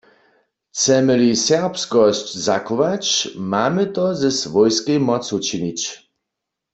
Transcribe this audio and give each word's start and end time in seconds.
Chcemy-li 0.73 1.31
serbskosć 1.35 2.33
zachować, 2.35 3.29
mamy 3.35 3.87
to 3.87 4.15
ze 4.15 4.31
swójskej 4.31 4.99
mocu 4.99 5.39
činić. 5.39 6.09